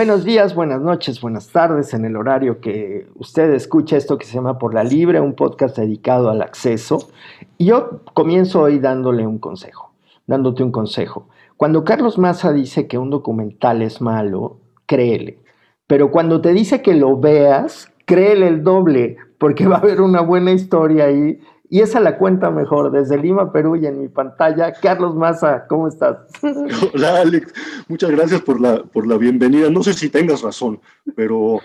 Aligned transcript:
Buenos 0.00 0.24
días, 0.24 0.54
buenas 0.54 0.80
noches, 0.80 1.20
buenas 1.20 1.48
tardes 1.48 1.92
en 1.92 2.06
el 2.06 2.16
horario 2.16 2.62
que 2.62 3.06
usted 3.16 3.52
escucha 3.52 3.98
esto 3.98 4.16
que 4.16 4.24
se 4.24 4.32
llama 4.32 4.58
Por 4.58 4.72
la 4.72 4.82
Libre, 4.82 5.20
un 5.20 5.34
podcast 5.34 5.76
dedicado 5.76 6.30
al 6.30 6.40
acceso. 6.40 7.10
Y 7.58 7.66
yo 7.66 8.00
comienzo 8.14 8.62
hoy 8.62 8.78
dándole 8.78 9.26
un 9.26 9.38
consejo, 9.38 9.92
dándote 10.26 10.62
un 10.62 10.72
consejo. 10.72 11.28
Cuando 11.58 11.84
Carlos 11.84 12.16
Massa 12.16 12.50
dice 12.50 12.86
que 12.86 12.96
un 12.96 13.10
documental 13.10 13.82
es 13.82 14.00
malo, 14.00 14.56
créele. 14.86 15.38
Pero 15.86 16.10
cuando 16.10 16.40
te 16.40 16.54
dice 16.54 16.80
que 16.80 16.94
lo 16.94 17.20
veas, 17.20 17.92
créele 18.06 18.48
el 18.48 18.64
doble, 18.64 19.18
porque 19.36 19.66
va 19.68 19.76
a 19.76 19.80
haber 19.80 20.00
una 20.00 20.22
buena 20.22 20.52
historia 20.52 21.04
ahí 21.04 21.40
y 21.72 21.80
esa 21.80 22.00
la 22.00 22.18
cuenta 22.18 22.50
mejor 22.50 22.90
desde 22.90 23.16
Lima, 23.16 23.52
Perú 23.52 23.76
y 23.76 23.86
en 23.86 24.00
mi 24.00 24.08
pantalla. 24.08 24.72
Carlos 24.72 25.14
Maza, 25.14 25.66
¿cómo 25.68 25.86
estás? 25.86 26.18
Hola 26.94 27.20
Alex, 27.20 27.54
muchas 27.86 28.10
gracias 28.10 28.42
por 28.42 28.60
la, 28.60 28.82
por 28.82 29.06
la 29.06 29.16
bienvenida. 29.16 29.70
No 29.70 29.84
sé 29.84 29.94
si 29.94 30.08
tengas 30.08 30.42
razón, 30.42 30.80
pero 31.14 31.60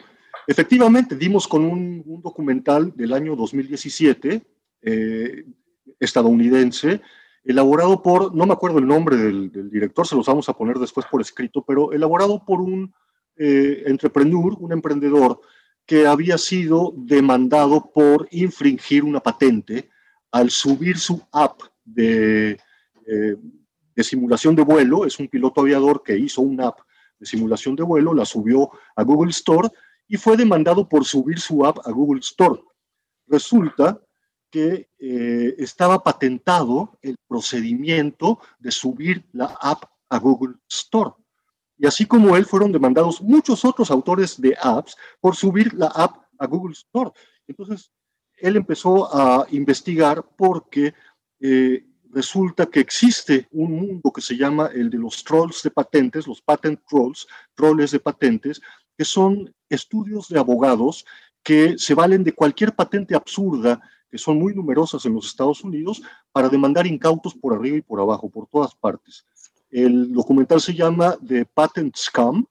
efectivamente 0.46 1.16
dimos 1.16 1.48
con 1.48 1.66
un, 1.66 2.22
documental 2.22 2.94
del 2.96 3.14
año 3.14 3.36
2017, 3.36 4.46
eh, 4.84 5.46
estadounidense, 6.00 7.02
elaborado 7.44 8.04
por, 8.04 8.36
no 8.36 8.46
me 8.46 8.54
acuerdo 8.54 8.78
el 8.78 8.86
nombre 8.86 9.18
del, 9.18 9.72
director, 9.72 10.06
se 10.06 10.16
los 10.16 10.28
vamos 10.28 10.48
a 10.48 10.54
poner 10.54 10.78
después 10.78 11.08
por 11.08 11.20
escrito, 11.20 11.64
pero 11.68 11.92
elaborado 11.94 12.46
por 12.46 12.62
un 12.62 12.94
eh, 13.38 13.84
entrepreneur, 13.88 14.56
un 14.60 14.72
emprendedor 14.72 15.42
que 15.88 16.06
había 16.06 16.38
sido 16.38 16.94
demandado 16.96 17.92
por 17.92 18.28
infringir 18.30 19.04
una 19.04 19.20
patente 19.20 19.90
al 20.36 20.50
subir 20.50 20.98
su 20.98 21.26
app 21.32 21.62
de, 21.86 22.60
eh, 23.08 23.38
de 23.96 24.04
simulación 24.04 24.54
de 24.54 24.64
vuelo, 24.64 25.06
es 25.06 25.18
un 25.18 25.30
piloto 25.30 25.62
aviador 25.62 26.04
que 26.04 26.18
hizo 26.18 26.42
una 26.42 26.68
app 26.68 26.80
de 27.18 27.26
simulación 27.26 27.74
de 27.74 27.84
vuelo, 27.84 28.14
la 28.14 28.26
subió 28.26 28.70
a 28.98 29.04
Google 29.04 29.32
Store 29.32 29.70
y 30.10 30.18
fue 30.18 30.36
demandado 30.36 30.90
por 30.90 31.06
subir 31.06 31.40
su 31.40 31.66
app 31.66 31.78
a 31.88 31.92
Google 31.92 32.20
Store. 32.20 32.62
Resulta 33.28 34.02
que 34.52 34.90
eh, 35.00 35.56
estaba 35.58 36.04
patentado 36.04 37.00
el 37.02 37.16
procedimiento 37.30 38.40
de 38.60 38.72
subir 38.72 39.24
la 39.32 39.58
app 39.62 39.86
a 40.10 40.20
Google 40.20 40.56
Store. 40.70 41.12
Y 41.78 41.88
así 41.88 42.06
como 42.06 42.36
él, 42.36 42.46
fueron 42.46 42.74
demandados 42.74 43.22
muchos 43.22 43.64
otros 43.64 43.90
autores 43.90 44.42
de 44.42 44.54
apps 44.62 44.98
por 45.22 45.34
subir 45.34 45.74
la 45.76 45.88
app 45.88 46.18
a 46.38 46.46
Google 46.46 46.74
Store. 46.74 47.12
Entonces, 47.48 47.90
él 48.38 48.56
empezó 48.56 49.14
a 49.14 49.48
investigar 49.52 50.24
porque 50.36 50.94
eh, 51.40 51.86
resulta 52.12 52.66
que 52.66 52.80
existe 52.80 53.48
un 53.52 53.74
mundo 53.74 54.12
que 54.12 54.22
se 54.22 54.38
llama 54.38 54.70
el 54.74 54.90
de 54.90 54.98
los 54.98 55.24
trolls 55.24 55.62
de 55.64 55.72
patentes, 55.72 56.28
los 56.28 56.42
patent 56.42 56.80
trolls, 56.88 57.28
trolls 57.54 57.92
de 57.92 58.00
patentes, 58.00 58.62
que 58.98 59.06
son 59.06 59.54
estudios 59.70 60.30
de 60.30 60.40
abogados 60.40 61.06
que 61.44 61.78
se 61.78 61.94
valen 61.94 62.24
de 62.24 62.34
cualquier 62.34 62.74
patente 62.74 63.16
absurda, 63.16 63.80
que 64.10 64.18
son 64.18 64.40
muy 64.40 64.56
numerosas 64.56 65.06
en 65.06 65.14
los 65.14 65.28
Estados 65.28 65.64
Unidos, 65.64 66.02
para 66.32 66.50
demandar 66.50 66.88
incautos 66.88 67.36
por 67.36 67.54
arriba 67.54 67.78
y 67.78 67.82
por 67.82 68.00
abajo, 68.00 68.30
por 68.30 68.48
todas 68.48 68.74
partes. 68.74 69.26
El 69.70 70.12
documental 70.12 70.60
se 70.62 70.74
llama 70.74 71.18
The 71.26 71.46
Patent 71.46 71.96
Scam, 71.98 72.48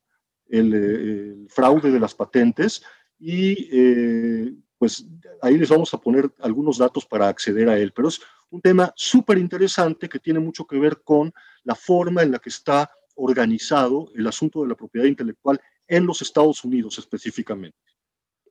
el, 0.49 1.47
fraude 1.49 1.91
de 1.91 1.99
las 1.99 2.15
patentes, 2.15 2.83
y 3.19 3.69
eh, 3.73 4.55
pues 4.85 5.07
ahí 5.41 5.57
les 5.57 5.71
vamos 5.71 5.95
a 5.95 5.99
poner 5.99 6.31
algunos 6.41 6.77
datos 6.77 7.07
para 7.07 7.27
acceder 7.27 7.71
a 7.71 7.79
él, 7.79 7.91
pero 7.97 8.09
es 8.09 8.21
un 8.51 8.61
tema 8.61 8.93
súper 8.95 9.39
interesante 9.39 10.11
que 10.11 10.19
tiene 10.19 10.41
mucho 10.41 10.67
que 10.67 10.79
ver 10.79 11.01
con 11.03 11.33
la 11.63 11.75
forma 11.75 12.23
en 12.23 12.33
la 12.33 12.39
que 12.39 12.51
está 12.51 12.91
organizado 13.15 14.11
el 14.15 14.27
asunto 14.27 14.61
de 14.61 14.69
la 14.69 14.75
propiedad 14.75 15.07
intelectual 15.07 15.59
en 15.89 16.05
los 16.05 16.21
Estados 16.21 16.63
Unidos 16.67 16.99
específicamente. 16.99 17.79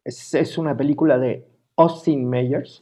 Es, 0.04 0.58
una 0.58 0.76
película 0.76 1.20
de 1.20 1.48
Austin 1.76 2.28
Meyers. 2.28 2.82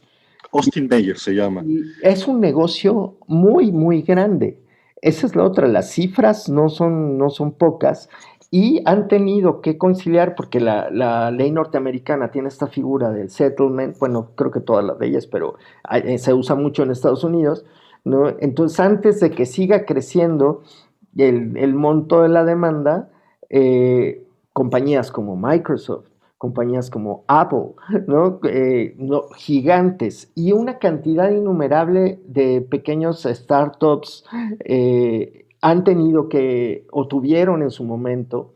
Austin 0.50 0.88
Meyers 0.88 1.20
se 1.20 1.34
llama. 1.34 1.62
es 2.02 2.26
un 2.26 2.40
negocio 2.40 3.18
muy, 3.26 3.70
muy 3.70 4.00
grande. 4.00 4.62
Esa 5.02 5.26
es 5.26 5.36
la 5.36 5.44
otra, 5.44 5.68
las 5.68 5.92
cifras 5.92 6.48
no 6.48 6.70
son, 6.70 7.18
no 7.18 7.28
son 7.28 7.52
pocas 7.52 8.08
y 8.54 8.82
han 8.84 9.08
tenido 9.08 9.62
que 9.62 9.78
conciliar, 9.78 10.34
porque 10.34 10.60
la, 10.60 11.30
ley 11.30 11.50
norteamericana 11.50 12.30
tiene 12.30 12.48
esta 12.48 12.66
figura 12.66 13.10
del 13.10 13.30
settlement, 13.30 13.98
bueno, 13.98 14.32
creo 14.34 14.50
que 14.50 14.60
todas 14.60 14.84
las 14.84 15.00
leyes, 15.00 15.26
pero 15.26 15.56
eh, 15.90 16.18
se 16.18 16.34
usa 16.34 16.54
mucho 16.54 16.82
en 16.82 16.90
Estados 16.90 17.24
Unidos, 17.24 17.64
¿no? 18.04 18.28
Entonces, 18.40 18.78
antes 18.78 19.20
de 19.20 19.30
que 19.30 19.46
siga 19.46 19.86
creciendo 19.86 20.64
el, 21.16 21.74
monto 21.74 22.20
de 22.20 22.28
la 22.28 22.44
demanda, 22.44 23.08
eh, 23.48 24.22
compañías 24.52 25.10
como 25.10 25.34
Microsoft, 25.34 26.08
compañías 26.36 26.90
como 26.90 27.24
Apple. 27.28 27.70
Eh, 28.50 28.94
¿no? 28.98 29.28
gigantes 29.34 30.30
y 30.34 30.52
una 30.52 30.78
cantidad 30.78 31.30
innumerable 31.30 32.20
de 32.26 32.60
pequeños 32.60 33.22
startups 33.22 34.26
han 35.62 35.84
tenido 35.84 36.28
que, 36.28 36.86
o 36.90 37.08
tuvieron 37.08 37.62
en 37.62 37.70
su 37.70 37.84
momento, 37.84 38.54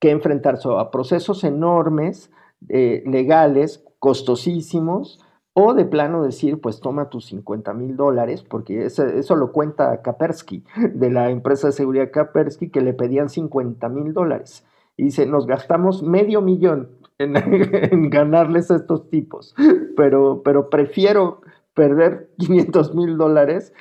que 0.00 0.10
enfrentarse 0.10 0.68
a 0.76 0.90
procesos 0.90 1.44
enormes, 1.44 2.30
eh, 2.68 3.02
legales, 3.06 3.84
costosísimos, 4.00 5.20
o 5.54 5.74
de 5.74 5.84
plano 5.84 6.24
decir, 6.24 6.60
pues 6.60 6.80
toma 6.80 7.10
tus 7.10 7.26
50 7.26 7.72
mil 7.74 7.96
dólares, 7.96 8.42
porque 8.42 8.86
eso, 8.86 9.36
lo 9.36 9.52
cuenta 9.52 10.02
Kapersky, 10.02 10.64
de 10.92 11.10
la 11.10 11.30
empresa 11.30 11.68
de 11.68 11.72
seguridad 11.74 12.10
Kapersky, 12.10 12.70
que 12.70 12.80
le 12.80 12.94
pedían 12.94 13.28
50 13.28 13.88
mil 13.88 14.12
dólares. 14.12 14.66
Y 14.96 15.04
dice, 15.04 15.26
nos 15.26 15.46
gastamos 15.46 16.02
medio 16.02 16.40
millón 16.40 16.88
en, 17.18 17.36
en, 17.92 18.10
ganarles 18.10 18.70
a 18.70 18.76
estos 18.76 19.08
tipos, 19.10 19.54
pero, 19.96 20.42
pero 20.42 20.70
prefiero 20.70 21.42
perder 21.74 22.30
500 22.38 22.94
mil 22.94 23.16
dólares 23.16 23.72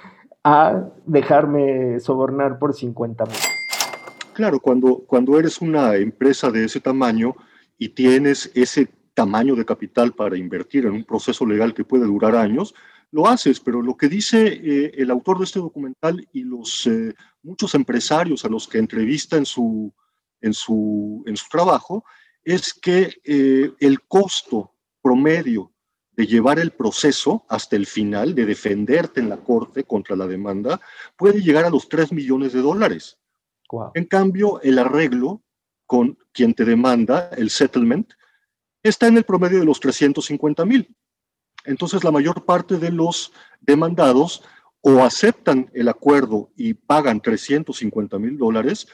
a 0.43 0.89
dejarme 1.05 1.99
sobornar 1.99 2.59
por 2.59 2.73
50 2.73 3.25
mil. 3.25 3.35
Claro, 4.33 4.59
cuando, 4.59 4.99
cuando 5.05 5.37
eres 5.37 5.61
una 5.61 5.95
empresa 5.95 6.49
de 6.49 6.65
ese 6.65 6.79
tamaño 6.79 7.35
y 7.77 7.89
tienes 7.89 8.51
ese 8.55 8.89
tamaño 9.13 9.55
de 9.55 9.65
capital 9.65 10.13
para 10.13 10.37
invertir 10.37 10.85
en 10.85 10.93
un 10.93 11.03
proceso 11.03 11.45
legal 11.45 11.73
que 11.73 11.83
puede 11.83 12.05
durar 12.05 12.35
años, 12.35 12.73
lo 13.11 13.27
haces, 13.27 13.59
pero 13.59 13.81
lo 13.81 13.97
que 13.97 14.07
dice 14.07 14.47
eh, 14.47 14.91
el 14.95 15.11
autor 15.11 15.37
de 15.39 15.43
este 15.43 15.59
documental 15.59 16.27
y 16.31 16.43
los 16.43 16.87
eh, 16.87 17.13
muchos 17.43 17.75
empresarios 17.75 18.45
a 18.45 18.49
los 18.49 18.67
que 18.67 18.77
entrevista 18.77 19.35
en 19.35 19.45
su, 19.45 19.93
en 20.39 20.53
su, 20.53 21.23
en 21.27 21.35
su 21.35 21.49
trabajo 21.49 22.05
es 22.43 22.73
que 22.73 23.13
eh, 23.23 23.71
el 23.79 24.01
costo 24.03 24.73
promedio 25.01 25.71
de 26.21 26.27
llevar 26.27 26.59
el 26.59 26.69
proceso 26.69 27.45
hasta 27.49 27.75
el 27.75 27.87
final, 27.87 28.35
de 28.35 28.45
defenderte 28.45 29.19
en 29.19 29.27
la 29.27 29.37
corte 29.37 29.85
contra 29.85 30.15
la 30.15 30.27
demanda, 30.27 30.79
puede 31.17 31.41
llegar 31.41 31.65
a 31.65 31.71
los 31.71 31.89
3 31.89 32.11
millones 32.11 32.53
de 32.53 32.61
dólares. 32.61 33.17
En 33.95 34.05
cambio, 34.05 34.61
el 34.61 34.77
arreglo 34.77 35.41
con 35.87 36.19
quien 36.31 36.53
te 36.53 36.63
demanda, 36.63 37.31
el 37.35 37.49
settlement, 37.49 38.13
está 38.83 39.07
en 39.07 39.17
el 39.17 39.23
promedio 39.23 39.57
de 39.57 39.65
los 39.65 39.79
350 39.79 40.63
mil. 40.63 40.95
Entonces, 41.65 42.03
la 42.03 42.11
mayor 42.11 42.45
parte 42.45 42.77
de 42.77 42.91
los 42.91 43.33
demandados 43.59 44.43
o 44.81 45.03
aceptan 45.03 45.71
el 45.73 45.87
acuerdo 45.87 46.51
y 46.55 46.75
pagan 46.75 47.19
350 47.19 48.19
mil 48.19 48.37
dólares, 48.37 48.87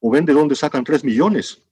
o 0.00 0.10
ven 0.10 0.26
de 0.26 0.34
dónde 0.34 0.54
sacan 0.54 0.84
3 0.84 1.02
millones 1.02 1.63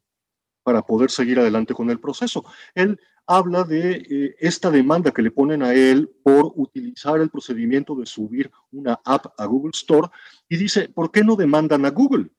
para 0.63 0.83
poder 0.83 1.11
seguir 1.11 1.39
adelante 1.39 1.75
con 1.75 1.91
el 1.91 2.01
proceso. 2.01 2.45
Él 2.75 2.99
habla 3.27 3.65
de 3.65 3.93
eh, 3.93 4.37
esta 4.39 4.71
demanda 4.71 5.13
que 5.13 5.23
le 5.23 5.31
ponen 5.31 5.63
a 5.63 5.73
él 5.73 6.11
por 6.23 6.53
utilizar 6.57 7.21
el 7.21 7.31
procedimiento 7.31 7.95
de 7.95 8.07
subir 8.07 8.51
una 8.73 9.01
app 9.05 9.27
a 9.39 9.47
Google 9.47 9.73
Store 9.75 10.09
y 10.49 10.57
dice, 10.57 10.89
¿por 10.89 11.11
qué 11.11 11.23
no 11.23 11.37
demandan 11.37 11.85
a 11.87 11.91
Google? 11.91 12.31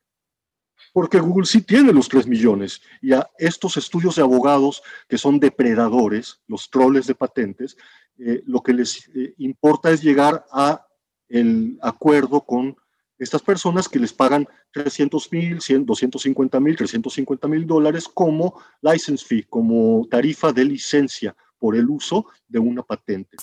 Porque 0.92 1.20
Google 1.20 1.46
sí 1.46 1.62
tiene 1.62 1.94
los 1.94 2.10
3 2.10 2.28
millones 2.28 2.82
y 3.02 3.14
a 3.14 3.30
estos 3.38 3.78
estudios 3.78 4.16
de 4.16 4.22
abogados 4.22 4.84
que 5.08 5.18
son 5.18 5.40
depredadores, 5.40 6.42
los 6.48 6.70
troles 6.70 7.08
de 7.08 7.16
patentes, 7.16 7.78
eh, 8.20 8.44
lo 8.46 8.62
que 8.62 8.74
les 8.74 9.10
eh, 9.16 9.34
importa 9.38 9.90
es 9.90 10.04
llegar 10.04 10.46
a 10.52 10.86
el 11.30 11.80
acuerdo 11.82 12.42
con 12.42 12.76
estas 13.24 13.42
personas 13.42 13.90
que 13.90 14.00
les 14.00 14.14
pagan 14.14 14.48
300 14.72 15.32
mil, 15.32 15.60
250 15.86 16.60
mil, 16.60 16.76
350 16.76 17.48
mil 17.48 17.66
dólares 17.66 18.08
como 18.08 18.54
license 18.82 19.26
fee, 19.26 19.44
como 19.50 20.06
tarifa 20.10 20.52
de 20.52 20.66
licencia 20.66 21.36
por 21.60 21.76
el 21.76 21.90
uso 21.90 22.26
de 22.48 22.60
una 22.60 22.84
patente. 22.84 23.38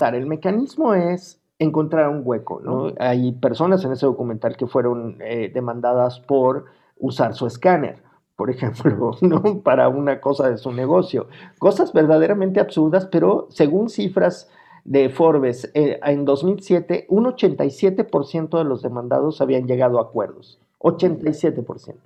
El 0.00 0.26
mecanismo 0.26 0.94
es 0.94 1.40
encontrar 1.58 2.08
un 2.08 2.22
hueco, 2.24 2.60
¿no? 2.64 2.92
Hay 2.98 3.32
personas 3.32 3.84
en 3.84 3.92
ese 3.92 4.06
documental 4.06 4.56
que 4.56 4.66
fueron 4.66 5.18
eh, 5.20 5.50
demandadas 5.52 6.18
por 6.20 6.64
usar 6.98 7.34
su 7.34 7.46
escáner, 7.46 8.02
por 8.34 8.50
ejemplo, 8.50 9.12
¿no? 9.20 9.60
Para 9.60 9.88
una 9.88 10.20
cosa 10.20 10.48
de 10.48 10.56
su 10.56 10.72
negocio. 10.72 11.28
Cosas 11.58 11.92
verdaderamente 11.92 12.60
absurdas, 12.60 13.06
pero 13.12 13.46
según 13.50 13.90
cifras 13.90 14.48
de 14.84 15.10
Forbes, 15.10 15.70
eh, 15.74 15.98
en 16.02 16.24
2007, 16.24 17.06
un 17.08 17.24
87% 17.26 18.58
de 18.58 18.64
los 18.64 18.82
demandados 18.82 19.40
habían 19.40 19.66
llegado 19.66 19.98
a 19.98 20.02
acuerdos. 20.02 20.58
87%. 20.78 21.96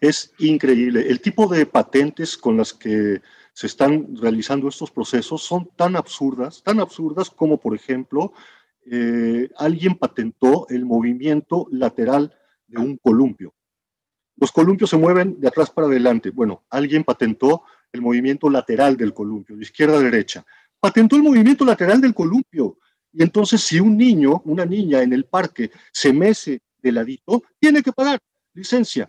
Es 0.00 0.32
increíble. 0.38 1.08
El 1.08 1.20
tipo 1.20 1.46
de 1.46 1.66
patentes 1.66 2.36
con 2.36 2.56
las 2.56 2.72
que 2.72 3.20
se 3.52 3.66
están 3.66 4.16
realizando 4.16 4.68
estos 4.68 4.90
procesos 4.90 5.42
son 5.42 5.68
tan 5.76 5.96
absurdas, 5.96 6.62
tan 6.62 6.80
absurdas 6.80 7.30
como, 7.30 7.58
por 7.58 7.74
ejemplo, 7.74 8.32
eh, 8.90 9.48
alguien 9.56 9.94
patentó 9.96 10.66
el 10.68 10.84
movimiento 10.84 11.66
lateral 11.70 12.34
de 12.66 12.80
un 12.80 12.96
columpio. 12.96 13.54
Los 14.36 14.50
columpios 14.50 14.90
se 14.90 14.96
mueven 14.96 15.38
de 15.40 15.48
atrás 15.48 15.70
para 15.70 15.86
adelante. 15.86 16.30
Bueno, 16.30 16.64
alguien 16.70 17.04
patentó 17.04 17.62
el 17.92 18.00
movimiento 18.00 18.48
lateral 18.48 18.96
del 18.96 19.12
columpio, 19.12 19.56
de 19.56 19.62
izquierda 19.62 19.98
a 19.98 20.02
derecha. 20.02 20.44
Patentó 20.82 21.14
el 21.14 21.22
movimiento 21.22 21.64
lateral 21.64 22.00
del 22.00 22.12
columpio. 22.12 22.76
Y 23.12 23.22
entonces, 23.22 23.60
si 23.60 23.78
un 23.78 23.96
niño, 23.96 24.42
una 24.46 24.66
niña 24.66 25.00
en 25.00 25.12
el 25.12 25.26
parque 25.26 25.70
se 25.92 26.12
mece 26.12 26.60
de 26.82 26.90
ladito, 26.90 27.44
tiene 27.60 27.84
que 27.84 27.92
pagar 27.92 28.18
licencia. 28.52 29.08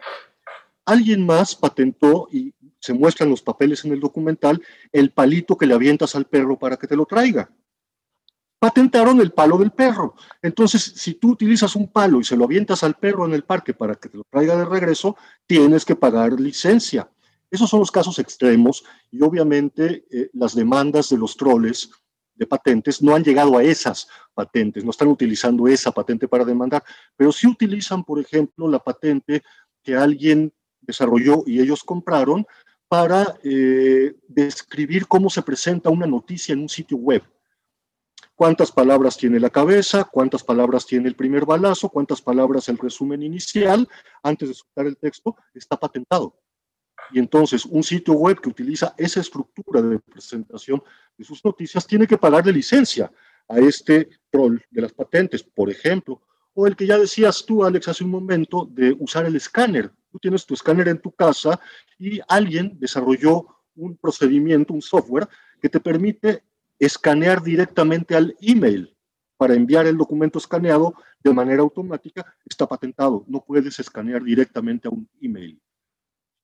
Alguien 0.86 1.26
más 1.26 1.56
patentó, 1.56 2.28
y 2.32 2.54
se 2.80 2.94
muestran 2.94 3.32
los 3.32 3.42
papeles 3.42 3.84
en 3.86 3.92
el 3.92 4.00
documental, 4.00 4.62
el 4.92 5.10
palito 5.10 5.58
que 5.58 5.66
le 5.66 5.74
avientas 5.74 6.14
al 6.14 6.26
perro 6.26 6.60
para 6.60 6.78
que 6.78 6.86
te 6.86 6.96
lo 6.96 7.08
traiga. 7.08 7.50
Patentaron 8.60 9.20
el 9.20 9.32
palo 9.32 9.58
del 9.58 9.72
perro. 9.72 10.14
Entonces, 10.44 10.84
si 10.84 11.16
tú 11.16 11.32
utilizas 11.32 11.76
un 11.76 11.92
palo 11.92 12.20
y 12.20 12.24
se 12.24 12.38
lo 12.38 12.46
avientas 12.46 12.84
al 12.84 12.94
perro 12.94 13.26
en 13.26 13.34
el 13.34 13.46
parque 13.46 13.74
para 13.74 13.96
que 13.96 14.10
te 14.10 14.18
lo 14.18 14.26
traiga 14.30 14.56
de 14.56 14.66
regreso, 14.66 15.18
tienes 15.48 15.86
que 15.86 15.96
pagar 15.96 16.40
licencia. 16.40 17.10
Esos 17.54 17.70
son 17.70 17.82
los 17.82 17.92
casos 17.92 18.18
extremos 18.18 18.84
y 19.12 19.22
obviamente 19.22 20.08
eh, 20.10 20.32
las 20.34 20.56
demandas 20.56 21.10
de 21.10 21.20
los 21.20 21.38
troles 21.38 21.92
de 22.34 22.48
patentes 22.48 23.00
no 23.00 23.14
han 23.14 23.24
llegado 23.24 23.56
a 23.56 23.64
esas 23.64 24.08
patentes, 24.34 24.84
no 24.84 24.90
están 24.90 25.10
utilizando 25.10 25.68
esa 25.68 25.92
patente 25.92 26.28
para 26.28 26.46
demandar, 26.46 26.84
pero 27.16 27.32
sí 27.32 27.46
utilizan, 27.46 28.04
por 28.04 28.20
ejemplo, 28.20 28.68
la 28.68 28.80
patente 28.80 29.44
que 29.84 29.96
alguien 29.96 30.52
desarrolló 30.82 31.44
y 31.46 31.60
ellos 31.60 31.84
compraron 31.84 32.44
para 32.88 33.38
eh, 33.44 34.16
describir 34.28 35.06
cómo 35.06 35.30
se 35.30 35.44
presenta 35.44 35.92
una 35.92 36.08
noticia 36.08 36.54
en 36.54 36.62
un 36.62 36.70
sitio 36.70 36.98
web. 36.98 37.22
Cuántas 38.34 38.72
palabras 38.72 39.16
tiene 39.16 39.40
la 39.40 39.52
cabeza, 39.52 40.06
cuántas 40.06 40.44
palabras 40.44 40.88
tiene 40.88 41.08
el 41.08 41.16
primer 41.16 41.46
balazo, 41.46 41.90
cuántas 41.90 42.20
palabras 42.20 42.68
el 42.68 42.80
resumen 42.80 43.22
inicial, 43.22 43.88
antes 44.24 44.50
de 44.50 44.56
soltar 44.56 44.88
el 44.88 44.98
texto, 44.98 45.36
está 45.54 45.78
patentado. 45.78 46.43
Y 47.12 47.20
entonces 47.20 47.66
un 47.66 47.84
sitio 47.84 48.14
web 48.14 48.40
que 48.40 48.50
utiliza 48.50 48.94
esa 48.98 49.20
estructura 49.20 49.82
de 49.82 50.00
presentación 50.00 50.82
de 51.18 51.24
sus 51.24 51.44
noticias 51.44 51.86
tiene 51.86 52.08
que 52.08 52.18
pagar 52.18 52.44
de 52.44 52.54
licencia 52.54 53.12
a 53.48 53.60
este 53.60 54.10
troll 54.30 54.58
de 54.70 54.82
las 54.82 54.94
patentes, 54.94 55.44
por 55.44 55.70
ejemplo, 55.70 56.22
o 56.54 56.68
el 56.68 56.76
que 56.76 56.86
ya 56.86 56.98
decías 56.98 57.44
tú, 57.46 57.64
Alex, 57.64 57.88
hace 57.88 58.04
un 58.04 58.12
momento, 58.12 58.68
de 58.72 58.96
usar 59.00 59.26
el 59.26 59.36
escáner. 59.36 59.92
Tú 60.12 60.20
tienes 60.20 60.46
tu 60.46 60.54
escáner 60.54 60.88
en 60.88 61.00
tu 61.00 61.12
casa 61.12 61.60
y 61.98 62.20
alguien 62.28 62.78
desarrolló 62.80 63.48
un 63.76 63.98
procedimiento, 63.98 64.74
un 64.74 64.82
software 64.82 65.28
que 65.62 65.70
te 65.70 65.80
permite 65.80 66.44
escanear 66.78 67.42
directamente 67.42 68.16
al 68.16 68.36
email 68.40 68.96
para 69.38 69.56
enviar 69.56 69.88
el 69.88 69.98
documento 69.98 70.38
escaneado 70.38 70.94
de 71.24 71.34
manera 71.34 71.62
automática. 71.62 72.36
Está 72.46 72.68
patentado, 72.68 73.26
no 73.28 73.44
puedes 73.44 73.80
escanear 73.80 74.24
directamente 74.24 74.88
a 74.88 74.92
un 74.92 75.10
email. 75.22 75.60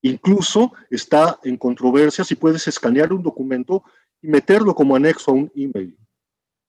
Incluso 0.02 0.74
está 0.90 1.40
en 1.44 1.58
controversia 1.58 2.24
si 2.24 2.36
puedes 2.36 2.68
escanear 2.68 3.12
un 3.12 3.24
documento 3.24 3.84
y 4.22 4.28
meterlo 4.28 4.74
como 4.74 4.96
anexo 4.96 5.32
a 5.32 5.36
un 5.36 5.52
email. 5.56 5.98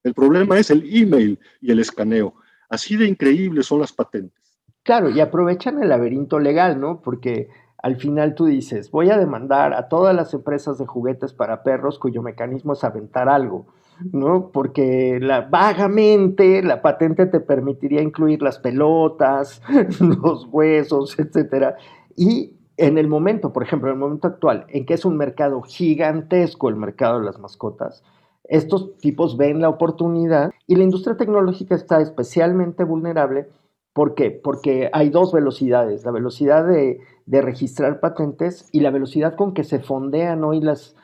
El 0.03 0.15
problema 0.15 0.59
es 0.59 0.71
el 0.71 0.85
email 0.93 1.39
y 1.61 1.71
el 1.71 1.81
escaneo. 1.81 2.35
Así 2.69 2.97
de 2.97 3.07
increíbles 3.07 3.67
son 3.67 3.81
las 3.81 3.93
patentes. 3.93 4.59
Claro, 4.83 5.11
y 5.11 5.21
aprovechan 5.21 5.83
el 5.83 5.91
laberinto 5.91 6.39
legal, 6.39 6.81
¿no? 6.81 7.01
Porque 7.03 7.49
al 7.83 7.97
final 7.97 8.35
tú 8.35 8.47
dices, 8.47 8.91
voy 8.91 9.11
a 9.11 9.19
demandar 9.19 9.75
a 9.75 9.89
todas 9.89 10.15
las 10.15 10.33
empresas 10.35 10.79
de 10.79 10.87
juguetes 10.87 11.33
para 11.33 11.63
perros 11.63 11.99
cuyo 11.99 12.23
mecanismo 12.23 12.73
es 12.73 12.85
aventar 12.85 13.29
algo, 13.29 13.67
¿no? 14.13 14.51
Porque 14.53 15.19
la, 15.21 15.43
vagamente 15.43 16.63
la 16.63 16.83
patente 16.83 17.27
te 17.27 17.41
permitiría 17.41 18.03
incluir 18.03 18.43
las 18.43 18.59
pelotas, 18.59 19.63
los 20.01 20.47
huesos, 20.47 21.19
etcétera. 21.19 21.77
Y 22.17 22.55
en 22.81 22.97
el 22.97 23.09
momento, 23.09 23.53
por 23.53 23.63
ejemplo, 23.63 23.91
en 23.91 23.97
el 23.97 24.01
momento 24.01 24.27
actual, 24.27 24.65
en 24.69 24.87
que 24.87 24.95
es 24.95 25.05
un 25.05 25.19
mercado 25.19 25.61
gigantesco 25.61 26.71
el 26.71 26.77
mercado 26.77 27.19
de 27.19 27.27
las 27.27 27.39
mascotas, 27.39 28.03
estos 28.45 28.97
tipos 28.99 29.37
ven 29.37 29.61
la 29.61 29.69
oportunidad 29.69 30.51
y 30.67 30.77
la 30.77 30.85
industria 30.85 31.19
tecnológica 31.19 31.75
está 31.75 32.01
especialmente 32.01 32.83
vulnerable. 32.85 33.49
¿Por 33.93 34.15
qué? 34.15 34.31
Porque 34.31 34.89
hay 34.95 35.11
dos 35.11 35.31
velocidades, 35.31 36.05
la 36.07 36.11
velocidad 36.11 36.67
de, 36.67 37.01
registrar 37.27 38.01
patentes 38.01 38.69
y 38.73 38.81
la 38.81 38.91
velocidad 38.91 39.37
con 39.37 39.53
que 39.53 39.63
se 39.63 39.81
fondean 39.81 40.43
hoy 40.43 40.61
las, 40.63 40.95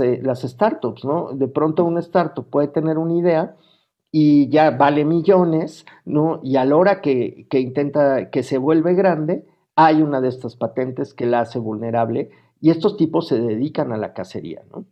eh, 0.00 0.22
startups. 0.34 1.06
De 1.34 1.48
pronto 1.48 1.84
una 1.84 2.00
startup 2.00 2.50
puede 2.50 2.68
tener 2.68 2.98
una 2.98 3.14
idea 3.14 3.56
y 4.10 4.48
ya 4.48 4.72
vale 4.72 5.04
millones. 5.04 5.86
Y 6.42 6.56
a 6.56 6.64
la 6.64 6.76
hora 6.76 7.00
que, 7.00 7.46
que 7.48 7.60
intenta, 7.60 8.28
que 8.30 8.42
se 8.42 8.58
vuelve 8.58 8.94
grande, 8.94 9.46
hay 9.76 10.02
una 10.02 10.20
de 10.20 10.28
estas 10.28 10.56
patentes 10.56 11.14
que 11.14 11.26
la 11.26 11.40
hace 11.40 11.58
vulnerable 11.58 12.30
y 12.60 12.70
estos 12.70 12.96
tipos 12.96 13.28
se 13.28 13.38
dedican 13.38 13.92
a 13.92 13.98
la 13.98 14.14
cacería, 14.14 14.62
¿no? 14.70 14.86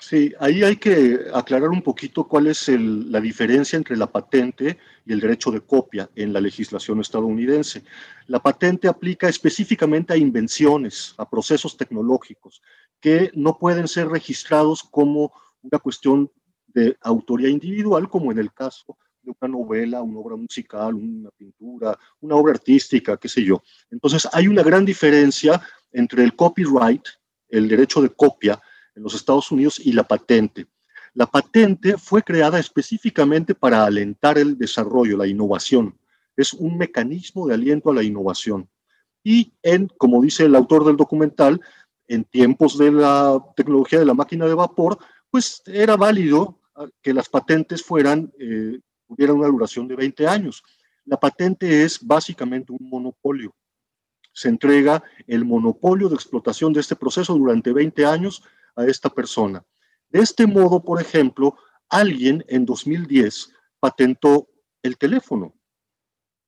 Sí, 0.00 0.32
ahí 0.38 0.62
hay 0.62 0.76
que 0.76 1.18
aclarar 1.32 1.70
un 1.70 1.82
poquito 1.82 2.28
cuál 2.28 2.46
es 2.46 2.68
la 2.68 3.20
diferencia 3.20 3.76
entre 3.76 3.96
la 3.96 4.06
patente 4.06 4.78
y 5.04 5.12
el 5.12 5.20
derecho 5.20 5.50
de 5.50 5.62
copia 5.62 6.08
en 6.14 6.32
la 6.32 6.40
legislación 6.40 7.00
estadounidense. 7.00 7.82
La 8.26 8.38
patente 8.38 8.86
aplica 8.88 9.28
específicamente 9.28 10.12
a 10.12 10.16
invenciones, 10.16 11.14
a 11.16 11.28
procesos 11.28 11.76
tecnológicos, 11.76 12.62
que 13.00 13.32
no 13.34 13.58
pueden 13.58 13.88
ser 13.88 14.08
registrados 14.08 14.82
como 14.82 15.32
una 15.62 15.78
cuestión 15.80 16.30
de 16.68 16.96
autoría 17.00 17.48
individual, 17.48 18.08
como 18.08 18.30
en 18.30 18.38
el 18.38 18.52
caso 18.52 18.96
de 19.26 19.34
una 19.40 19.58
novela, 19.58 20.02
una 20.02 20.20
obra 20.20 20.36
musical, 20.36 20.94
una 20.94 21.30
pintura, 21.36 21.98
una 22.20 22.36
obra 22.36 22.52
artística, 22.52 23.16
qué 23.16 23.28
sé 23.28 23.44
yo. 23.44 23.62
Entonces, 23.90 24.28
hay 24.32 24.48
una 24.48 24.62
gran 24.62 24.84
diferencia 24.84 25.60
entre 25.92 26.22
el 26.24 26.34
copyright, 26.34 27.02
el 27.48 27.68
derecho 27.68 28.00
de 28.00 28.10
copia, 28.10 28.60
en 28.94 29.02
los 29.02 29.14
Estados 29.14 29.50
Unidos 29.50 29.78
y 29.84 29.92
la 29.92 30.04
patente. 30.04 30.66
La 31.12 31.26
patente 31.26 31.96
fue 31.98 32.22
creada 32.22 32.58
específicamente 32.58 33.54
para 33.54 33.84
alentar 33.84 34.38
el 34.38 34.56
desarrollo, 34.56 35.16
la 35.16 35.26
innovación. 35.26 35.98
Es 36.36 36.52
un 36.52 36.76
mecanismo 36.76 37.46
de 37.46 37.54
aliento 37.54 37.90
a 37.90 37.94
la 37.94 38.02
innovación. 38.02 38.68
Y 39.24 39.52
en, 39.62 39.88
como 39.98 40.22
dice 40.22 40.44
el 40.44 40.54
autor 40.54 40.84
del 40.84 40.96
documental, 40.96 41.60
en 42.06 42.24
tiempos 42.24 42.78
de 42.78 42.92
la 42.92 43.42
tecnología 43.56 43.98
de 43.98 44.04
la 44.04 44.14
máquina 44.14 44.46
de 44.46 44.54
vapor, 44.54 44.98
pues 45.30 45.62
era 45.66 45.96
válido 45.96 46.60
ah, 46.74 46.86
que 47.02 47.12
las 47.12 47.28
patentes 47.28 47.82
fueran, 47.82 48.32
eh, 48.38 48.78
tuvieran 49.16 49.36
una 49.36 49.48
duración 49.48 49.88
de 49.88 49.96
20 49.96 50.26
años. 50.28 50.62
La 51.04 51.18
patente 51.18 51.82
es 51.82 51.98
básicamente 52.04 52.72
un 52.72 52.88
monopolio. 52.88 53.54
Se 54.32 54.48
entrega 54.48 55.02
el 55.26 55.44
monopolio 55.44 56.08
de 56.08 56.14
explotación 56.14 56.72
de 56.72 56.80
este 56.80 56.96
proceso 56.96 57.34
durante 57.34 57.72
20 57.72 58.04
años 58.04 58.42
a 58.74 58.84
esta 58.84 59.08
persona. 59.08 59.64
De 60.10 60.20
este 60.20 60.46
modo, 60.46 60.82
por 60.82 61.00
ejemplo, 61.00 61.56
alguien 61.88 62.44
en 62.48 62.66
2010 62.66 63.52
patentó 63.80 64.48
el 64.82 64.98
teléfono. 64.98 65.54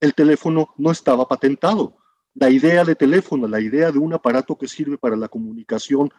El 0.00 0.14
teléfono 0.14 0.74
no 0.76 0.90
estaba 0.90 1.26
patentado. 1.26 1.96
La 2.34 2.50
idea 2.50 2.84
de 2.84 2.94
teléfono, 2.94 3.48
la 3.48 3.60
idea 3.60 3.90
de 3.90 3.98
un 3.98 4.12
aparato 4.12 4.56
que 4.56 4.68
sirve 4.68 4.98
para 4.98 5.16
la 5.16 5.28
comunicación 5.28 6.10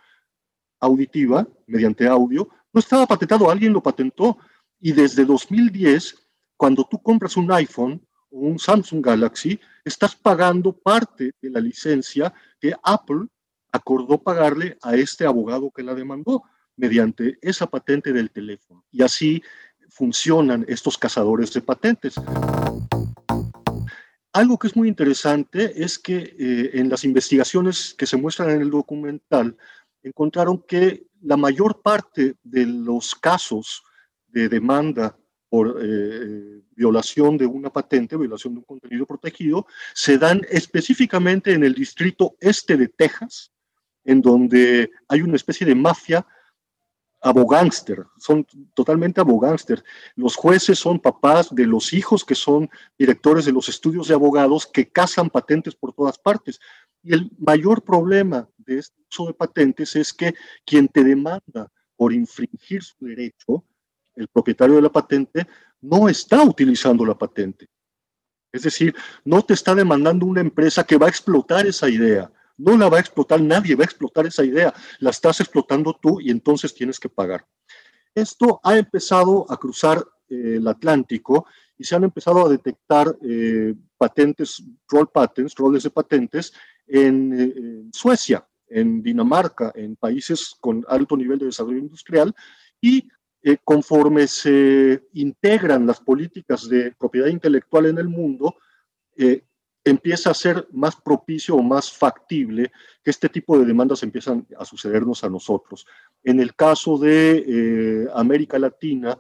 auditiva 0.80 1.48
mediante 1.68 2.08
audio, 2.08 2.50
no 2.74 2.80
estaba 2.80 3.06
patentado, 3.06 3.50
alguien 3.50 3.74
lo 3.74 3.84
patentó. 3.84 4.38
Y 4.80 4.94
desde 4.94 5.24
2010, 5.26 6.29
cuando 6.60 6.84
tú 6.84 7.02
compras 7.02 7.38
un 7.38 7.50
iPhone 7.54 8.06
o 8.30 8.40
un 8.40 8.60
Samsung 8.60 9.02
Galaxy, 9.02 9.58
estás 9.86 10.14
pagando 10.14 10.74
parte 10.74 11.32
de 11.42 11.50
la 11.50 11.62
licencia 11.62 12.34
que 12.60 12.74
Apple 12.84 13.28
acordó 13.72 14.22
pagarle 14.22 14.78
a 14.82 14.94
este 14.98 15.26
abogado 15.26 15.72
que 15.72 15.84
la 15.84 15.96
demandó 15.96 16.44
mediante 16.76 17.38
esa 17.42 17.66
patente 17.68 18.12
del 18.12 18.30
teléfono. 18.30 18.84
Y 18.92 19.04
así 19.04 19.42
funcionan 19.88 20.66
estos 20.68 20.98
cazadores 20.98 21.54
de 21.54 21.62
patentes. 21.62 22.16
Algo 24.34 24.60
que 24.60 24.68
es 24.68 24.76
muy 24.76 24.90
interesante 24.90 25.82
es 25.82 25.98
que 25.98 26.18
eh, 26.38 26.72
en 26.74 26.90
las 26.90 27.06
investigaciones 27.06 27.96
que 27.98 28.06
se 28.06 28.18
muestran 28.18 28.50
en 28.50 28.62
el 28.64 28.70
documental, 28.70 29.56
encontraron 30.04 30.62
que 30.68 31.08
la 31.22 31.38
mayor 31.38 31.82
parte 31.82 32.36
de 32.44 32.66
los 32.66 33.16
casos 33.16 33.82
de 34.28 34.50
demanda 34.50 35.16
por 35.50 35.80
eh, 35.82 36.62
violación 36.76 37.38
de 37.38 37.46
una 37.46 37.72
patente, 37.72 38.16
violación 38.16 38.54
de 38.54 38.60
un 38.60 38.66
contenido 38.66 39.06
protegido, 39.06 39.66
se 39.94 40.18
dan 40.18 40.42
específicamente 40.50 41.54
en 41.54 41.64
el 41.64 41.74
distrito 41.74 42.36
este 42.40 42.78
de 42.78 42.88
Texas, 42.88 43.52
en 44.06 44.22
donde 44.22 44.92
hay 45.08 45.22
una 45.22 45.36
especie 45.36 45.66
de 45.66 45.76
mafia 45.76 46.26
abogánster, 47.22 48.06
son 48.18 48.46
totalmente 48.74 49.20
abogánster. 49.20 49.84
Los 50.16 50.36
jueces 50.36 50.80
son 50.80 51.00
papás 51.00 51.54
de 51.54 51.66
los 51.66 51.94
hijos 51.94 52.24
que 52.24 52.36
son 52.36 52.70
directores 52.98 53.46
de 53.46 53.52
los 53.52 53.68
estudios 53.68 54.08
de 54.08 54.14
abogados 54.14 54.66
que 54.66 54.90
cazan 54.90 55.30
patentes 55.30 55.76
por 55.76 55.94
todas 55.94 56.18
partes. 56.18 56.60
Y 57.04 57.14
el 57.14 57.32
mayor 57.38 57.84
problema 57.84 58.48
de 58.58 58.80
este 58.80 58.96
uso 59.10 59.28
de 59.28 59.34
patentes 59.34 59.96
es 59.96 60.14
que 60.14 60.34
quien 60.66 60.88
te 60.88 61.04
demanda 61.04 61.72
por 61.96 62.14
infringir 62.14 62.84
su 62.84 63.06
derecho, 63.06 63.66
el 64.20 64.28
propietario 64.28 64.76
de 64.76 64.82
la 64.82 64.92
patente, 64.92 65.48
no 65.82 66.10
está 66.10 66.44
utilizando 66.44 67.06
la 67.06 67.18
patente. 67.18 67.68
Es 68.52 68.64
decir, 68.64 68.96
no 69.24 69.42
te 69.44 69.54
está 69.54 69.76
demandando 69.76 70.26
una 70.26 70.42
empresa 70.42 70.84
que 70.84 70.98
va 70.98 71.06
a 71.06 71.10
explotar 71.10 71.66
esa 71.68 71.90
idea. 71.90 72.32
No 72.58 72.76
la 72.78 72.90
va 72.90 72.98
a 72.98 73.02
explotar 73.02 73.42
nadie, 73.42 73.76
va 73.76 73.84
a 73.84 73.86
explotar 73.86 74.26
esa 74.26 74.44
idea. 74.44 74.74
La 75.00 75.12
estás 75.12 75.40
explotando 75.40 75.98
tú 76.02 76.20
y 76.20 76.32
entonces 76.32 76.74
tienes 76.74 77.00
que 77.00 77.10
pagar. 77.10 77.46
Esto 78.14 78.60
ha 78.64 78.78
empezado 78.78 79.46
a 79.50 79.58
cruzar 79.58 80.04
eh, 80.28 80.56
el 80.58 80.68
Atlántico 80.68 81.46
y 81.78 81.84
se 81.84 81.96
han 81.96 82.04
empezado 82.04 82.46
a 82.46 82.50
detectar 82.50 83.16
eh, 83.22 83.76
patentes, 83.98 84.62
roll 84.90 85.10
patents, 85.10 85.56
roles 85.56 85.84
de 85.84 85.90
patentes 85.92 86.52
eh, 86.88 87.06
en 87.06 87.90
Suecia, 87.94 88.46
en 88.68 89.02
Dinamarca, 89.02 89.72
en 89.76 89.96
países 89.96 90.56
con 90.60 90.84
alto 90.90 91.16
nivel 91.16 91.40
de 91.40 91.46
desarrollo 91.46 91.78
industrial 91.78 92.34
y 92.82 93.08
eh, 93.42 93.58
conforme 93.64 94.28
se 94.28 95.08
integran 95.14 95.88
las 95.88 96.02
políticas 96.02 96.68
de 96.68 96.92
propiedad 96.92 97.28
intelectual 97.28 97.86
en 97.86 97.98
el 97.98 98.10
mundo, 98.10 98.58
eh, 99.16 99.46
empieza 99.84 100.32
a 100.32 100.34
ser 100.34 100.68
más 100.72 100.98
propicio 100.98 101.56
o 101.56 101.64
más 101.64 101.90
factible 101.92 102.70
que 103.02 103.12
este 103.12 103.30
tipo 103.30 103.58
de 103.58 103.66
demandas 103.66 104.04
empiezan 104.04 104.46
a 104.58 104.66
sucedernos 104.66 105.24
a 105.24 105.30
nosotros. 105.30 105.88
En 106.22 106.42
el 106.42 106.54
caso 106.54 106.98
de 106.98 107.46
eh, 107.48 108.08
América 108.14 108.60
Latina, 108.60 109.18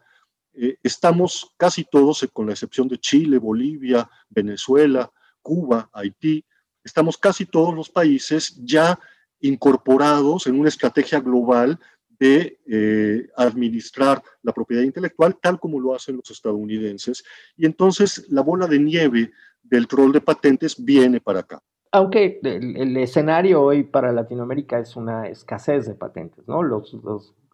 estamos 0.83 1.53
casi 1.55 1.85
todos, 1.85 2.27
con 2.33 2.47
la 2.47 2.51
excepción 2.51 2.89
de 2.89 2.97
Chile, 2.97 3.38
Bolivia, 3.38 4.09
Venezuela, 4.27 5.09
Cuba, 5.41 5.89
Haití, 5.93 6.43
estamos 6.83 7.17
casi 7.17 7.45
todos 7.45 7.73
los 7.73 7.89
países 7.89 8.59
ya 8.65 8.99
incorporados 9.39 10.47
en 10.47 10.59
una 10.59 10.67
estrategia 10.67 11.21
global 11.21 11.79
de 12.19 12.59
eh, 12.67 13.29
administrar 13.38 14.21
la 14.43 14.51
propiedad 14.51 14.83
intelectual 14.83 15.38
tal 15.41 15.59
como 15.59 15.79
lo 15.79 15.95
hacen 15.95 16.17
los 16.17 16.29
estadounidenses. 16.29 17.23
Y 17.55 17.65
entonces 17.65 18.25
la 18.29 18.41
bola 18.41 18.67
de 18.67 18.79
nieve 18.79 19.31
del 19.63 19.88
troll 19.88 20.11
de 20.11 20.21
patentes 20.21 20.83
viene 20.83 21.21
para 21.21 21.39
acá. 21.39 21.61
Aunque 21.91 22.39
el, 22.43 22.97
escenario 22.97 23.63
hoy 23.63 23.83
para 23.83 24.11
Latinoamérica 24.11 24.77
es 24.77 24.95
una 24.95 25.27
escasez 25.27 25.88
de 25.88 25.95
patentes, 25.95 26.47
¿no? 26.47 26.61
Los, 26.61 26.95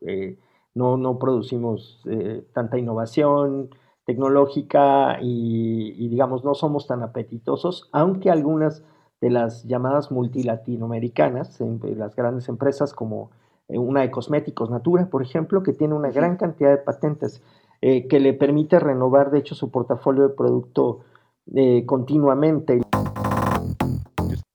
eh, 0.01 0.37
no, 0.73 0.97
no, 0.97 1.17
producimos 1.19 2.01
eh, 2.09 2.43
tanta 2.53 2.77
innovación 2.77 3.69
tecnológica 4.05 5.19
y, 5.21 6.07
digamos, 6.09 6.43
no 6.43 6.53
somos 6.53 6.85
tan 6.85 7.01
apetitosos, 7.01 7.89
aunque 7.91 8.29
algunas 8.29 8.83
de 9.19 9.29
las 9.31 9.63
llamadas 9.63 10.11
multilatinoamericanas, 10.11 11.59
las 11.81 12.15
grandes 12.15 12.47
empresas 12.47 12.93
como 12.93 13.31
una 13.67 14.01
de 14.01 14.11
cosméticos 14.11 14.69
Natura, 14.69 15.09
por 15.09 15.23
ejemplo, 15.23 15.63
que 15.63 15.73
tiene 15.73 15.93
una 15.93 16.11
gran 16.11 16.37
cantidad 16.37 16.71
de 16.71 16.77
patentes 16.77 17.41
eh, 17.81 18.07
que 18.07 18.19
le 18.19 18.33
permite 18.33 18.79
renovar, 18.79 19.31
de 19.31 19.39
hecho, 19.39 19.55
su 19.55 19.71
portafolio 19.71 20.27
de 20.27 20.35
producto 20.35 21.01
eh, 21.55 21.85
continuamente. 21.85 22.81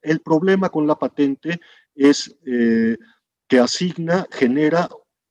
El 0.02 0.20
problema 0.20 0.68
con 0.70 0.86
la 0.86 0.96
patente 0.96 1.60
es 1.94 2.38
que 2.42 3.58
asigna, 3.58 4.26
genera 4.30 4.88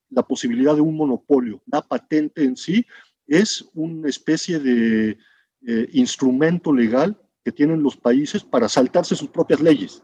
la 0.09 0.23
posibilidad 0.23 0.75
de 0.75 0.81
un 0.81 0.95
monopolio. 0.95 1.61
La 1.65 1.81
patente 1.81 2.43
en 2.43 2.55
sí 2.55 2.85
es 3.27 3.69
una 3.73 4.07
especie 4.07 4.59
de 4.59 5.17
instrumento 5.93 6.71
legal 6.71 7.17
que 7.43 7.51
tienen 7.51 7.81
los 7.81 7.97
países 7.97 8.43
para 8.43 8.69
saltarse 8.69 9.15
sus 9.15 9.29
propias 9.29 9.61
leyes, 9.61 10.03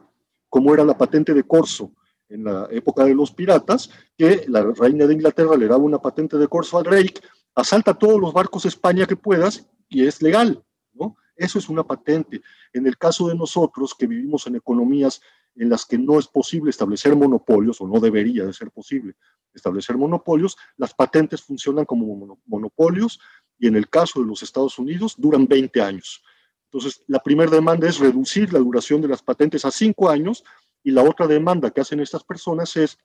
como 0.49 0.73
era 0.73 0.83
la 0.83 0.97
patente 0.97 1.33
de 1.33 1.43
corso 1.43 1.91
en 2.29 2.43
la 2.43 2.67
época 2.71 3.05
de 3.05 3.15
los 3.15 3.31
piratas, 3.31 3.89
que 4.17 4.45
la 4.47 4.63
reina 4.63 5.05
de 5.05 5.13
Inglaterra 5.13 5.55
le 5.55 5.67
daba 5.67 5.83
una 5.83 5.99
patente 5.99 6.37
de 6.37 6.47
corso 6.47 6.77
al 6.77 6.85
rey, 6.85 7.11
asalta 7.55 7.93
todos 7.93 8.19
los 8.19 8.33
barcos 8.33 8.63
de 8.63 8.69
España 8.69 9.05
que 9.05 9.15
puedas 9.15 9.67
y 9.87 10.05
es 10.05 10.21
legal, 10.21 10.63
¿no? 10.93 11.17
Eso 11.35 11.59
es 11.59 11.69
una 11.69 11.83
patente. 11.83 12.41
En 12.73 12.87
el 12.87 12.97
caso 12.97 13.27
de 13.27 13.35
nosotros, 13.35 13.93
que 13.93 14.07
vivimos 14.07 14.47
en 14.47 14.55
economías 14.55 15.21
en 15.55 15.69
las 15.69 15.85
que 15.85 15.97
no 15.97 16.19
es 16.19 16.27
posible 16.27 16.69
establecer 16.69 17.15
monopolios, 17.15 17.79
o 17.81 17.87
no 17.87 17.99
debería 17.99 18.45
de 18.45 18.53
ser 18.53 18.71
posible 18.71 19.15
establecer 19.53 19.97
monopolios, 19.97 20.57
las 20.77 20.93
patentes 20.93 21.41
funcionan 21.41 21.85
como 21.85 22.37
monopolios 22.45 23.19
y 23.57 23.67
en 23.67 23.75
el 23.75 23.89
caso 23.89 24.19
de 24.19 24.27
los 24.27 24.43
Estados 24.43 24.77
Unidos 24.79 25.15
duran 25.17 25.47
20 25.47 25.81
años. 25.81 26.21
Entonces, 26.65 27.03
la 27.07 27.19
primera 27.19 27.49
demanda 27.49 27.87
es 27.87 27.99
reducir 27.99 28.51
la 28.51 28.59
duración 28.59 29.01
de 29.01 29.07
las 29.07 29.21
patentes 29.21 29.63
a 29.63 29.71
5 29.71 30.09
años 30.09 30.43
y 30.85 30.91
la 30.91 31.03
otra 31.03 31.25
demanda 31.25 31.71
que 31.71 31.81
hacen 31.81 31.99
estas 31.99 32.23
personas 32.23 32.77
es 32.77 32.99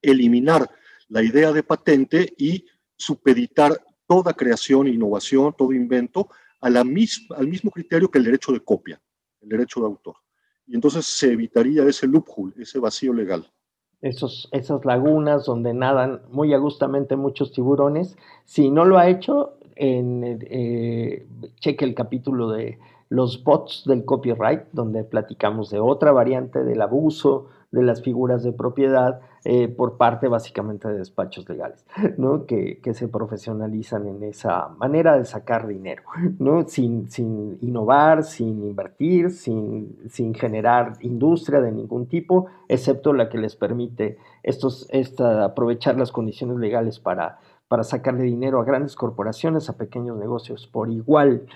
eliminar 0.00 0.70
la 1.08 1.22
idea 1.24 1.52
de 1.52 1.64
patente 1.64 2.32
y 2.38 2.64
supeditar 2.96 3.72
toda 4.06 4.32
creación, 4.32 4.86
innovación, 4.86 5.52
todo 5.58 5.72
invento 5.72 6.28
al 6.60 6.86
mismo 6.86 7.70
criterio 7.72 8.08
que 8.08 8.18
el 8.18 8.24
derecho 8.24 8.52
de 8.52 8.60
copia, 8.60 9.02
el 9.40 9.48
derecho 9.48 9.80
de 9.80 9.86
autor. 9.86 10.14
Y 10.68 10.76
entonces 10.76 11.04
se 11.04 11.32
evitaría 11.32 11.82
ese 11.82 12.06
loophole, 12.06 12.54
ese 12.62 12.78
vacío 12.78 13.12
legal. 13.12 13.50
Esos, 14.00 14.48
esas 14.52 14.84
lagunas 14.84 15.44
donde 15.44 15.74
nadan 15.74 16.22
muy 16.30 16.54
agustamente 16.54 17.16
muchos 17.16 17.50
tiburones. 17.52 18.16
Si 18.44 18.70
no 18.70 18.84
lo 18.84 18.98
ha 18.98 19.08
hecho, 19.08 19.58
eh, 19.74 21.26
cheque 21.58 21.84
el 21.84 21.94
capítulo 21.96 22.50
de 22.50 22.78
los 23.10 23.44
bots 23.44 23.82
del 23.86 24.04
copyright, 24.04 24.62
donde 24.72 25.04
platicamos 25.04 25.68
de 25.68 25.80
otra 25.80 26.12
variante 26.12 26.64
del 26.64 26.80
abuso 26.80 27.48
de 27.72 27.82
las 27.82 28.02
figuras 28.02 28.42
de 28.42 28.52
propiedad 28.52 29.20
eh, 29.44 29.68
por 29.68 29.96
parte 29.96 30.28
básicamente 30.28 30.88
de 30.88 30.98
despachos 30.98 31.48
legales, 31.48 31.84
¿no? 32.18 32.46
que, 32.46 32.80
se 32.92 33.08
profesionalizan 33.08 34.06
en 34.06 34.22
esa 34.24 34.68
manera 34.78 35.16
de 35.16 35.24
sacar 35.24 35.66
dinero, 35.66 36.02
¿no? 36.38 36.66
sin, 36.68 37.10
sin 37.10 37.58
innovar, 37.60 38.24
sin 38.24 38.64
invertir, 38.64 39.30
sin, 39.30 39.96
sin, 40.08 40.34
generar 40.34 40.94
industria 41.00 41.60
de 41.60 41.72
ningún 41.72 42.06
tipo, 42.06 42.46
excepto 42.68 43.12
la 43.12 43.28
que 43.28 43.38
les 43.38 43.56
permite 43.56 44.18
estos, 44.42 44.86
esta, 44.90 45.44
aprovechar 45.44 45.96
las 45.96 46.12
condiciones 46.12 46.58
legales 46.58 46.98
para, 46.98 47.38
para 47.68 47.84
sacarle 47.84 48.24
dinero 48.24 48.60
a 48.60 48.64
grandes 48.64 48.94
corporaciones, 48.94 49.70
a 49.70 49.76
pequeños 49.76 50.18
negocios 50.18 50.66
por 50.66 50.90
igual. 50.90 51.46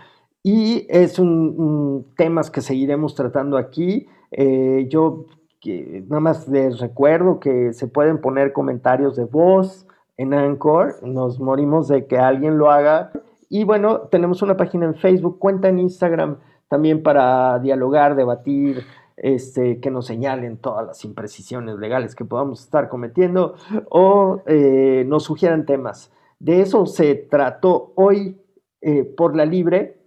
Y 0.47 0.87
es 0.91 1.19
un, 1.19 2.13
temas 2.17 2.51
que 2.51 2.61
seguiremos 2.61 3.15
tratando 3.15 3.57
aquí. 3.57 4.07
Eh, 4.31 4.87
yo 4.91 5.25
nada 5.65 6.21
más 6.21 6.47
les 6.47 6.79
recuerdo 6.79 7.41
que 7.41 7.73
se 7.73 7.87
pueden 7.89 8.21
poner 8.21 8.53
comentarios 8.53 9.17
de 9.17 9.25
voz 9.25 9.87
en 10.19 10.35
Anchor. 10.35 10.97
Nos 11.03 11.41
morimos 11.41 11.89
de 11.89 12.07
que 12.07 12.19
alguien 12.19 12.59
lo 12.59 12.71
haga. 12.71 13.11
Y 13.49 13.65
bueno, 13.65 14.03
tenemos 14.11 14.43
una 14.43 14.57
página 14.57 14.85
en 14.85 14.95
Facebook, 14.95 15.39
cuenta 15.39 15.69
en 15.69 15.79
Instagram 15.79 16.37
también 16.69 17.03
para 17.03 17.59
dialogar, 17.61 18.15
debatir, 18.15 18.85
este, 19.17 19.81
que 19.81 19.91
nos 19.91 20.07
señalen 20.07 20.59
todas 20.59 20.87
las 20.87 21.05
imprecisiones 21.05 21.77
legales 21.77 22.15
que 22.15 22.25
podamos 22.25 22.63
estar 22.63 22.89
cometiendo 22.89 23.55
o 23.89 24.43
eh, 24.47 25.05
nos 25.07 25.25
sugieran 25.25 25.65
temas. 25.65 26.13
De 26.39 26.61
eso 26.61 26.85
se 26.85 27.15
trató 27.15 27.93
hoy 27.95 28.37
eh, 28.83 29.05
por 29.05 29.37
la 29.37 29.47
libre. 29.47 30.04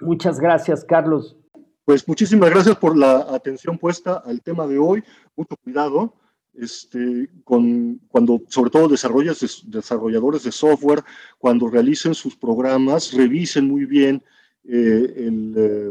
Muchas 0.00 0.40
gracias, 0.40 0.84
Carlos. 0.84 1.36
Pues 1.84 2.06
muchísimas 2.08 2.50
gracias 2.50 2.76
por 2.76 2.96
la 2.96 3.26
atención 3.34 3.78
puesta 3.78 4.22
al 4.24 4.42
tema 4.42 4.66
de 4.66 4.78
hoy. 4.78 5.04
Mucho 5.36 5.56
cuidado. 5.56 6.14
Este, 6.56 7.28
con, 7.42 7.98
cuando 8.06 8.40
sobre 8.48 8.70
todo 8.70 8.88
desarrolladores 8.88 10.44
de 10.44 10.52
software, 10.52 11.02
cuando 11.36 11.68
realicen 11.68 12.14
sus 12.14 12.36
programas, 12.36 13.12
revisen 13.12 13.66
muy 13.66 13.86
bien 13.86 14.22
eh, 14.62 15.14
el, 15.16 15.54
eh, 15.56 15.90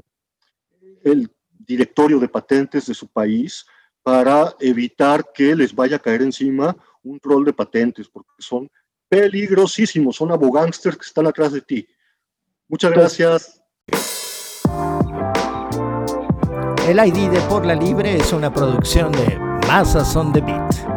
el, 1.03 1.29
directorio 1.65 2.19
de 2.19 2.27
patentes 2.27 2.87
de 2.87 2.93
su 2.93 3.07
país 3.07 3.65
para 4.01 4.53
evitar 4.59 5.31
que 5.33 5.55
les 5.55 5.73
vaya 5.73 5.95
a 5.95 5.99
caer 5.99 6.21
encima 6.21 6.75
un 7.03 7.19
troll 7.19 7.45
de 7.45 7.53
patentes, 7.53 8.09
porque 8.09 8.31
son 8.39 8.69
peligrosísimos, 9.07 10.17
son 10.17 10.31
abogánsters 10.31 10.97
que 10.97 11.05
están 11.05 11.25
atrás 11.25 11.53
de 11.53 11.61
ti. 11.61 11.87
Muchas 12.67 12.91
gracias. 12.91 13.62
El 16.87 16.99
ID 16.99 17.29
de 17.29 17.41
Por 17.49 17.65
la 17.65 17.75
Libre 17.75 18.15
es 18.15 18.31
una 18.31 18.53
producción 18.53 19.11
de 19.11 19.37
Masas 19.67 20.15
on 20.15 20.31
the 20.31 20.41
Beat. 20.41 20.92